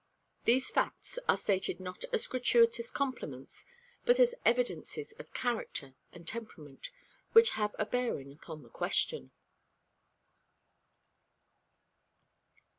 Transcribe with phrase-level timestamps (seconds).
[0.45, 3.65] These facts are stated not as gratuitous compliments,
[4.03, 6.89] but as evidences of character and temperament
[7.33, 9.29] which have a bearing upon the question.